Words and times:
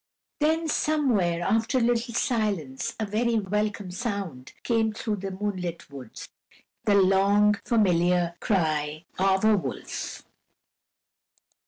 Then 0.39 0.67
somewhere, 0.67 1.43
after 1.43 1.77
a 1.77 1.81
little 1.81 2.15
silence, 2.15 2.95
a 2.99 3.05
very 3.05 3.37
welcome 3.37 3.91
sound 3.91 4.51
came 4.63 4.93
through 4.93 5.17
the 5.17 5.29
moonlit 5.29 5.91
woods, 5.91 6.27
the 6.85 6.95
long, 6.95 7.59
familiar 7.65 8.33
cry 8.39 9.05
of 9.19 9.45
a 9.45 9.55
wolf. 9.55 10.23